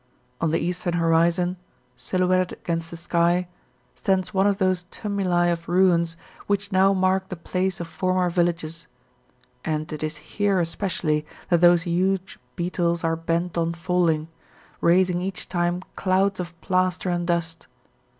[0.41, 1.57] On the eastern horizon,
[1.95, 3.47] silhouetted against the sky,
[3.93, 8.87] stands one of those tumuli of ruins which now mark the place of former villages;
[9.63, 14.27] and it is here especially that those huge beetles are bent on falling,
[14.81, 17.67] raising each time clouds of plaster and dust.